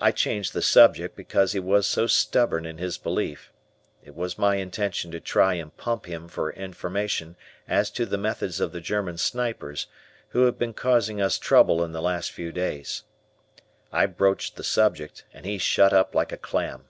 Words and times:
I 0.00 0.12
changed 0.12 0.52
the 0.52 0.62
subject 0.62 1.16
because 1.16 1.50
he 1.50 1.58
was 1.58 1.84
so 1.88 2.06
stubborn 2.06 2.64
in 2.64 2.78
his 2.78 2.96
belief. 2.96 3.50
It 4.04 4.14
was 4.14 4.38
my 4.38 4.54
intention 4.54 5.10
to 5.10 5.18
try 5.18 5.54
and 5.54 5.76
pump 5.76 6.06
him 6.06 6.28
for 6.28 6.52
information 6.52 7.34
as 7.66 7.90
to 7.90 8.06
the 8.06 8.16
methods 8.16 8.60
of 8.60 8.70
the 8.70 8.80
German 8.80 9.18
snipers, 9.18 9.88
who 10.28 10.44
had 10.44 10.58
been 10.58 10.74
causing 10.74 11.20
us 11.20 11.38
trouble 11.38 11.82
in 11.82 11.90
the 11.90 12.00
last 12.00 12.30
few 12.30 12.52
days. 12.52 13.02
I 13.90 14.06
broached 14.06 14.54
the 14.54 14.62
subject 14.62 15.24
and 15.32 15.44
he 15.44 15.58
shut 15.58 15.92
up 15.92 16.14
like 16.14 16.30
a 16.30 16.38
clam. 16.38 16.84